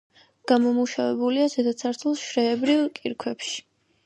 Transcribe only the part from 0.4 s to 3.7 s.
გამომუშავებულია ზედაცარცულ შრეებრივ კირქვებში.